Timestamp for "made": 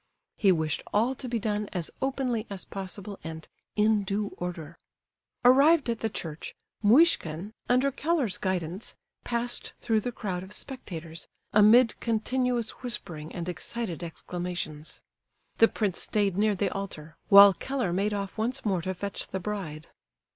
17.93-18.11